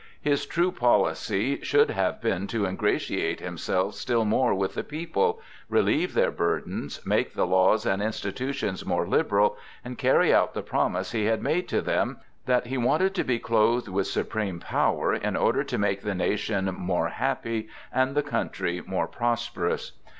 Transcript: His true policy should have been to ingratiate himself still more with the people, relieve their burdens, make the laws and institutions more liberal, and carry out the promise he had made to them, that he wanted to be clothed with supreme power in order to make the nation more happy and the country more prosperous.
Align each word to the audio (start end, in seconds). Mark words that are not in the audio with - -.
His 0.19 0.47
true 0.47 0.71
policy 0.71 1.61
should 1.61 1.91
have 1.91 2.21
been 2.21 2.47
to 2.47 2.65
ingratiate 2.65 3.39
himself 3.39 3.93
still 3.93 4.25
more 4.25 4.51
with 4.51 4.73
the 4.73 4.83
people, 4.83 5.39
relieve 5.69 6.15
their 6.15 6.31
burdens, 6.31 6.99
make 7.05 7.35
the 7.35 7.45
laws 7.45 7.85
and 7.85 8.01
institutions 8.01 8.83
more 8.83 9.05
liberal, 9.07 9.57
and 9.85 9.99
carry 9.99 10.33
out 10.33 10.55
the 10.55 10.63
promise 10.63 11.11
he 11.11 11.25
had 11.25 11.43
made 11.43 11.67
to 11.67 11.83
them, 11.83 12.17
that 12.47 12.65
he 12.65 12.79
wanted 12.79 13.13
to 13.13 13.23
be 13.23 13.37
clothed 13.37 13.89
with 13.89 14.07
supreme 14.07 14.59
power 14.59 15.13
in 15.13 15.35
order 15.35 15.63
to 15.65 15.77
make 15.77 16.01
the 16.01 16.15
nation 16.15 16.65
more 16.79 17.09
happy 17.09 17.69
and 17.93 18.15
the 18.15 18.23
country 18.23 18.81
more 18.81 19.05
prosperous. 19.07 19.91